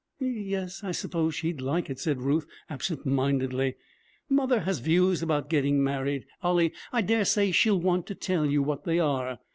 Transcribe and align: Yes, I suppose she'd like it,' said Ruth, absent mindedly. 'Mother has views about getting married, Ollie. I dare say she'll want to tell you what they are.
Yes, 0.19 0.83
I 0.83 0.93
suppose 0.93 1.35
she'd 1.35 1.61
like 1.61 1.87
it,' 1.87 1.99
said 1.99 2.21
Ruth, 2.23 2.47
absent 2.71 3.05
mindedly. 3.05 3.75
'Mother 4.31 4.61
has 4.61 4.79
views 4.79 5.21
about 5.21 5.47
getting 5.47 5.83
married, 5.83 6.25
Ollie. 6.41 6.73
I 6.91 7.03
dare 7.03 7.23
say 7.23 7.51
she'll 7.51 7.79
want 7.79 8.07
to 8.07 8.15
tell 8.15 8.47
you 8.47 8.63
what 8.63 8.83
they 8.83 8.97
are. 8.97 9.37